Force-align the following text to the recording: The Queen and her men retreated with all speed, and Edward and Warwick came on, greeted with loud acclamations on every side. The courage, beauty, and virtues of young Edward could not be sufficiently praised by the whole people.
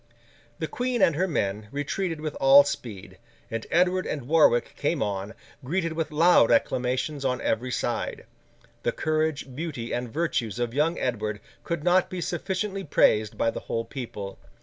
The 0.57 0.65
Queen 0.67 0.99
and 1.03 1.15
her 1.15 1.27
men 1.27 1.67
retreated 1.71 2.21
with 2.21 2.33
all 2.39 2.63
speed, 2.63 3.19
and 3.51 3.67
Edward 3.69 4.07
and 4.07 4.27
Warwick 4.27 4.73
came 4.75 5.03
on, 5.03 5.35
greeted 5.63 5.93
with 5.93 6.09
loud 6.09 6.49
acclamations 6.49 7.23
on 7.23 7.39
every 7.39 7.69
side. 7.71 8.25
The 8.81 8.93
courage, 8.93 9.55
beauty, 9.55 9.93
and 9.93 10.11
virtues 10.11 10.57
of 10.57 10.73
young 10.73 10.97
Edward 10.97 11.39
could 11.63 11.83
not 11.83 12.09
be 12.09 12.19
sufficiently 12.19 12.83
praised 12.83 13.37
by 13.37 13.51
the 13.51 13.59
whole 13.59 13.85
people. 13.85 14.39